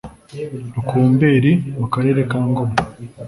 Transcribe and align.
rukumberi 0.75 1.51
mu 1.79 1.87
karere 1.93 2.21
ka 2.31 2.39
ngoma 2.49 2.75